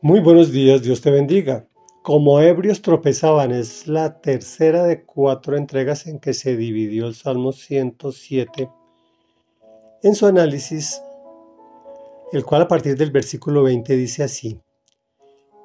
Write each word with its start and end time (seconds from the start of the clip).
Muy 0.00 0.20
buenos 0.20 0.52
días, 0.52 0.82
Dios 0.82 1.00
te 1.00 1.10
bendiga. 1.10 1.66
Como 2.02 2.40
ebrios 2.40 2.82
tropezaban 2.82 3.50
es 3.50 3.88
la 3.88 4.20
tercera 4.20 4.84
de 4.84 5.04
cuatro 5.04 5.56
entregas 5.56 6.06
en 6.06 6.20
que 6.20 6.34
se 6.34 6.56
dividió 6.56 7.08
el 7.08 7.16
Salmo 7.16 7.50
107 7.50 8.70
en 10.04 10.14
su 10.14 10.26
análisis, 10.26 11.02
el 12.32 12.44
cual 12.44 12.62
a 12.62 12.68
partir 12.68 12.96
del 12.96 13.10
versículo 13.10 13.64
20 13.64 13.96
dice 13.96 14.22
así, 14.22 14.60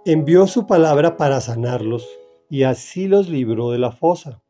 envió 0.04 0.48
su 0.48 0.66
palabra 0.66 1.16
para 1.16 1.40
sanarlos 1.40 2.10
y 2.50 2.64
así 2.64 3.08
los 3.08 3.30
libró 3.30 3.70
de 3.70 3.78
la 3.78 3.92
fosa. 3.92 4.42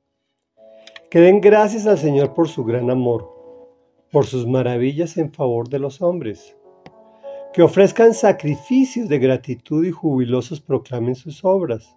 Que 1.09 1.19
den 1.19 1.41
gracias 1.41 1.87
al 1.87 1.97
Señor 1.97 2.33
por 2.33 2.47
su 2.47 2.63
gran 2.63 2.89
amor, 2.89 3.29
por 4.13 4.27
sus 4.27 4.47
maravillas 4.47 5.17
en 5.17 5.33
favor 5.33 5.67
de 5.67 5.79
los 5.79 6.01
hombres 6.01 6.55
que 7.53 7.61
ofrezcan 7.61 8.15
sacrificios 8.15 9.07
de 9.07 9.19
gratitud 9.19 9.85
y 9.85 9.91
jubilosos 9.91 10.59
proclamen 10.59 11.13
sus 11.13 11.45
obras. 11.45 11.95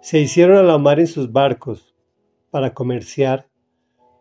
Se 0.00 0.18
hicieron 0.18 0.56
a 0.56 0.62
la 0.62 0.78
mar 0.78 0.98
en 0.98 1.06
sus 1.06 1.30
barcos 1.30 1.94
para 2.50 2.72
comerciar, 2.72 3.46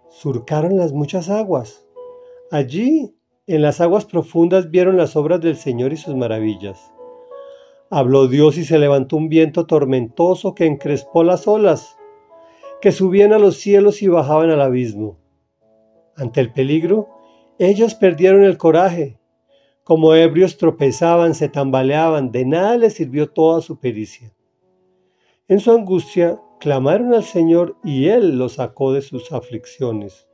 surcaron 0.09 0.77
las 0.77 0.91
muchas 0.91 1.29
aguas. 1.29 1.87
Allí, 2.51 3.15
en 3.47 3.61
las 3.61 3.79
aguas 3.79 4.05
profundas, 4.05 4.69
vieron 4.69 4.97
las 4.97 5.15
obras 5.15 5.39
del 5.39 5.55
Señor 5.55 5.93
y 5.93 5.97
sus 5.97 6.13
maravillas. 6.13 6.91
Habló 7.89 8.27
Dios 8.27 8.57
y 8.57 8.65
se 8.65 8.79
levantó 8.79 9.15
un 9.15 9.29
viento 9.29 9.65
tormentoso 9.65 10.53
que 10.53 10.65
encrespó 10.65 11.23
las 11.23 11.47
olas, 11.47 11.97
que 12.81 12.91
subían 12.91 13.31
a 13.31 13.39
los 13.39 13.57
cielos 13.57 14.01
y 14.01 14.09
bajaban 14.09 14.49
al 14.49 14.61
abismo. 14.61 15.17
Ante 16.17 16.41
el 16.41 16.51
peligro, 16.51 17.07
ellos 17.59 17.95
perdieron 17.95 18.43
el 18.43 18.57
coraje 18.57 19.20
como 19.83 20.13
ebrios 20.13 20.57
tropezaban, 20.57 21.33
se 21.33 21.49
tambaleaban, 21.49 22.31
de 22.31 22.45
nada 22.45 22.77
les 22.77 22.93
sirvió 22.93 23.29
toda 23.29 23.61
su 23.61 23.79
pericia. 23.79 24.31
En 25.47 25.59
su 25.59 25.71
angustia 25.71 26.39
clamaron 26.59 27.13
al 27.13 27.23
Señor 27.23 27.75
y 27.83 28.07
Él 28.07 28.37
los 28.37 28.53
sacó 28.53 28.93
de 28.93 29.01
sus 29.01 29.31
aflicciones. 29.31 30.27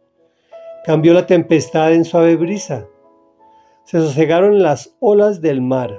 Cambió 0.83 1.13
la 1.13 1.25
tempestad 1.25 1.93
en 1.93 2.03
suave 2.03 2.35
brisa. 2.35 2.87
Se 3.83 3.99
sosegaron 3.99 4.61
las 4.61 4.95
olas 4.99 5.41
del 5.41 5.61
mar. 5.61 5.97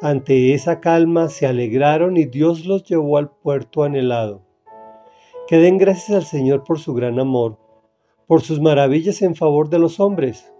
Ante 0.00 0.54
esa 0.54 0.80
calma 0.80 1.28
se 1.28 1.46
alegraron 1.46 2.16
y 2.16 2.24
Dios 2.24 2.64
los 2.64 2.84
llevó 2.84 3.18
al 3.18 3.30
puerto 3.30 3.82
anhelado. 3.82 4.42
Que 5.46 5.58
den 5.58 5.76
gracias 5.76 6.16
al 6.16 6.24
Señor 6.24 6.64
por 6.64 6.78
su 6.78 6.94
gran 6.94 7.20
amor, 7.20 7.58
por 8.26 8.40
sus 8.40 8.60
maravillas 8.60 9.20
en 9.20 9.34
favor 9.34 9.68
de 9.68 9.78
los 9.78 10.00
hombres 10.00 10.50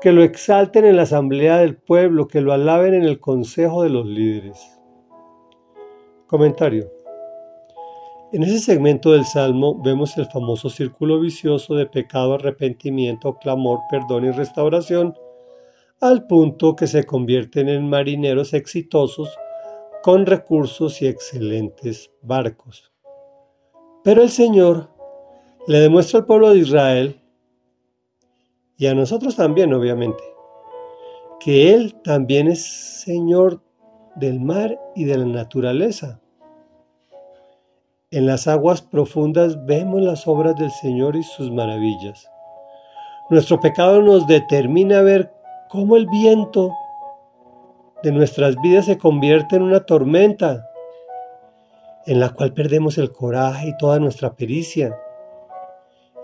que 0.00 0.12
lo 0.12 0.22
exalten 0.22 0.84
en 0.84 0.96
la 0.96 1.02
asamblea 1.02 1.58
del 1.58 1.76
pueblo, 1.76 2.28
que 2.28 2.40
lo 2.40 2.52
alaben 2.52 2.94
en 2.94 3.04
el 3.04 3.18
consejo 3.20 3.82
de 3.82 3.90
los 3.90 4.06
líderes. 4.06 4.78
Comentario. 6.26 6.90
En 8.32 8.42
ese 8.42 8.58
segmento 8.58 9.12
del 9.12 9.24
Salmo 9.24 9.80
vemos 9.82 10.16
el 10.18 10.26
famoso 10.26 10.68
círculo 10.68 11.20
vicioso 11.20 11.74
de 11.74 11.86
pecado, 11.86 12.34
arrepentimiento, 12.34 13.36
clamor, 13.38 13.80
perdón 13.88 14.26
y 14.26 14.30
restauración, 14.32 15.14
al 16.00 16.26
punto 16.26 16.76
que 16.76 16.86
se 16.86 17.04
convierten 17.04 17.68
en 17.68 17.88
marineros 17.88 18.52
exitosos 18.52 19.34
con 20.02 20.26
recursos 20.26 21.00
y 21.00 21.06
excelentes 21.06 22.10
barcos. 22.20 22.92
Pero 24.04 24.22
el 24.22 24.30
Señor 24.30 24.90
le 25.66 25.78
demuestra 25.78 26.20
al 26.20 26.26
pueblo 26.26 26.50
de 26.50 26.58
Israel 26.58 27.20
y 28.78 28.86
a 28.86 28.94
nosotros 28.94 29.36
también, 29.36 29.72
obviamente, 29.72 30.22
que 31.40 31.74
Él 31.74 31.94
también 32.02 32.48
es 32.48 32.64
Señor 33.02 33.62
del 34.16 34.40
mar 34.40 34.78
y 34.94 35.04
de 35.04 35.18
la 35.18 35.26
naturaleza. 35.26 36.20
En 38.10 38.26
las 38.26 38.46
aguas 38.46 38.82
profundas 38.82 39.64
vemos 39.66 40.00
las 40.00 40.26
obras 40.26 40.56
del 40.56 40.70
Señor 40.70 41.16
y 41.16 41.22
sus 41.22 41.50
maravillas. 41.50 42.30
Nuestro 43.30 43.60
pecado 43.60 44.00
nos 44.02 44.26
determina 44.26 44.98
a 44.98 45.02
ver 45.02 45.32
cómo 45.68 45.96
el 45.96 46.06
viento 46.06 46.72
de 48.02 48.12
nuestras 48.12 48.56
vidas 48.60 48.86
se 48.86 48.98
convierte 48.98 49.56
en 49.56 49.62
una 49.62 49.80
tormenta 49.80 50.64
en 52.06 52.20
la 52.20 52.30
cual 52.30 52.52
perdemos 52.52 52.98
el 52.98 53.10
coraje 53.10 53.68
y 53.68 53.76
toda 53.76 53.98
nuestra 53.98 54.34
pericia. 54.34 54.96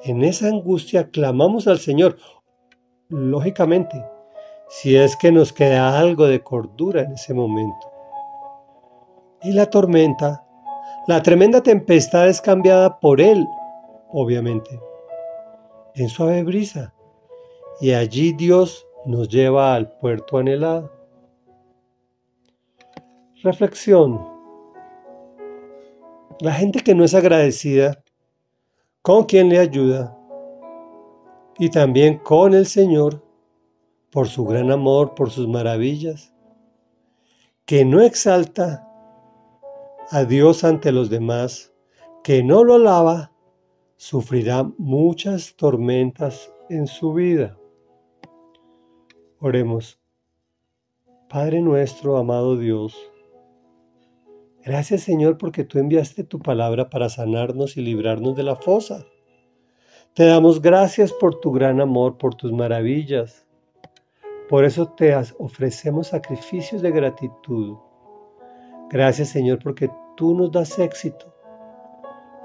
En 0.04 0.22
esa 0.22 0.46
angustia 0.46 1.10
clamamos 1.10 1.66
al 1.66 1.78
Señor, 1.78 2.16
lógicamente, 3.12 4.02
si 4.68 4.96
es 4.96 5.16
que 5.16 5.30
nos 5.30 5.52
queda 5.52 5.98
algo 5.98 6.26
de 6.26 6.42
cordura 6.42 7.02
en 7.02 7.12
ese 7.12 7.34
momento. 7.34 7.92
Y 9.42 9.52
la 9.52 9.66
tormenta, 9.66 10.44
la 11.06 11.22
tremenda 11.22 11.62
tempestad 11.62 12.28
es 12.28 12.40
cambiada 12.40 12.98
por 13.00 13.20
Él, 13.20 13.46
obviamente, 14.10 14.80
en 15.94 16.08
suave 16.08 16.42
brisa. 16.42 16.94
Y 17.80 17.92
allí 17.92 18.32
Dios 18.32 18.86
nos 19.04 19.28
lleva 19.28 19.74
al 19.74 19.90
puerto 19.98 20.38
anhelado. 20.38 20.90
Reflexión. 23.42 24.26
La 26.40 26.52
gente 26.52 26.80
que 26.80 26.94
no 26.94 27.04
es 27.04 27.14
agradecida, 27.14 28.02
¿con 29.02 29.24
quien 29.24 29.48
le 29.48 29.58
ayuda? 29.58 30.16
Y 31.62 31.70
también 31.70 32.18
con 32.18 32.54
el 32.54 32.66
Señor 32.66 33.22
por 34.10 34.26
su 34.26 34.44
gran 34.44 34.72
amor, 34.72 35.14
por 35.14 35.30
sus 35.30 35.46
maravillas, 35.46 36.34
que 37.66 37.84
no 37.84 38.00
exalta 38.00 38.84
a 40.10 40.24
Dios 40.24 40.64
ante 40.64 40.90
los 40.90 41.08
demás, 41.08 41.72
que 42.24 42.42
no 42.42 42.64
lo 42.64 42.74
alaba, 42.74 43.30
sufrirá 43.94 44.64
muchas 44.76 45.54
tormentas 45.54 46.52
en 46.68 46.88
su 46.88 47.12
vida. 47.12 47.56
Oremos. 49.38 50.00
Padre 51.28 51.60
nuestro, 51.60 52.16
amado 52.16 52.56
Dios, 52.56 52.96
gracias 54.64 55.02
Señor 55.02 55.38
porque 55.38 55.62
tú 55.62 55.78
enviaste 55.78 56.24
tu 56.24 56.40
palabra 56.40 56.90
para 56.90 57.08
sanarnos 57.08 57.76
y 57.76 57.82
librarnos 57.82 58.34
de 58.34 58.42
la 58.42 58.56
fosa. 58.56 59.06
Te 60.14 60.26
damos 60.26 60.60
gracias 60.60 61.10
por 61.10 61.40
tu 61.40 61.52
gran 61.52 61.80
amor, 61.80 62.18
por 62.18 62.34
tus 62.34 62.52
maravillas. 62.52 63.46
Por 64.46 64.66
eso 64.66 64.88
te 64.88 65.16
ofrecemos 65.38 66.08
sacrificios 66.08 66.82
de 66.82 66.90
gratitud. 66.90 67.78
Gracias 68.90 69.30
Señor 69.30 69.58
porque 69.62 69.90
tú 70.14 70.34
nos 70.34 70.52
das 70.52 70.78
éxito. 70.78 71.34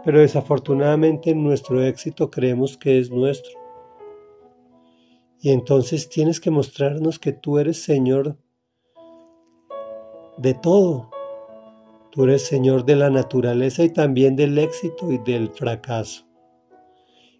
Pero 0.05 0.21
desafortunadamente 0.21 1.35
nuestro 1.35 1.83
éxito 1.83 2.31
creemos 2.31 2.77
que 2.77 2.99
es 2.99 3.11
nuestro. 3.11 3.59
Y 5.41 5.49
entonces 5.49 6.07
tienes 6.07 6.39
que 6.39 6.51
mostrarnos 6.51 7.19
que 7.19 7.33
tú 7.33 7.59
eres 7.59 7.83
Señor 7.83 8.37
de 10.37 10.53
todo. 10.53 11.09
Tú 12.11 12.23
eres 12.23 12.43
Señor 12.43 12.85
de 12.85 12.95
la 12.95 13.09
naturaleza 13.09 13.83
y 13.83 13.89
también 13.89 14.37
del 14.37 14.57
éxito 14.57 15.11
y 15.11 15.17
del 15.17 15.49
fracaso. 15.49 16.26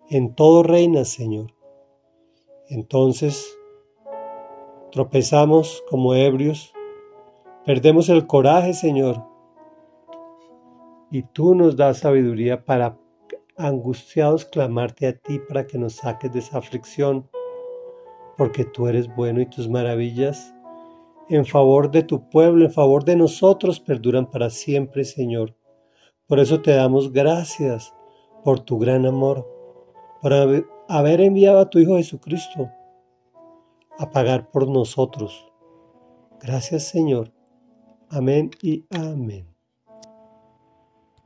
En 0.10 0.36
todo 0.36 0.64
reina, 0.64 1.04
Señor. 1.04 1.54
Entonces 2.70 3.60
tropezamos 4.90 5.84
como 5.90 6.16
ebrios, 6.16 6.74
perdemos 7.66 8.08
el 8.08 8.26
coraje, 8.26 8.74
Señor. 8.74 9.22
Y 11.12 11.24
tú 11.24 11.56
nos 11.56 11.76
das 11.76 11.98
sabiduría 11.98 12.64
para 12.64 12.98
angustiados 13.58 14.46
clamarte 14.46 15.08
a 15.08 15.18
ti 15.18 15.40
para 15.40 15.68
que 15.68 15.78
nos 15.78 15.96
saques 15.96 16.32
de 16.32 16.40
esa 16.40 16.60
aflicción, 16.60 17.30
porque 18.38 18.64
tú 18.64 18.88
eres 18.88 19.14
bueno 19.14 19.42
y 19.42 19.46
tus 19.46 19.68
maravillas 19.68 20.54
en 21.28 21.46
favor 21.46 21.92
de 21.92 22.04
tu 22.04 22.30
pueblo, 22.30 22.64
en 22.64 22.72
favor 22.72 23.04
de 23.04 23.18
nosotros, 23.18 23.82
perduran 23.82 24.32
para 24.32 24.50
siempre, 24.52 25.04
Señor. 25.04 25.54
Por 26.28 26.40
eso 26.40 26.62
te 26.62 26.72
damos 26.72 27.12
gracias 27.12 27.94
por 28.46 28.62
tu 28.62 28.80
gran 28.80 29.06
amor 29.06 29.57
por 30.22 30.34
haber 30.34 31.22
enviado 31.22 31.60
a 31.60 31.70
tu 31.70 31.80
Hijo 31.80 31.98
Jesucristo 31.98 32.70
a 33.98 34.10
pagar 34.12 34.52
por 34.52 34.68
nosotros. 34.68 35.52
Gracias 36.42 36.84
Señor. 36.84 37.32
Amén 38.10 38.52
y 38.62 38.86
amén. 38.90 39.57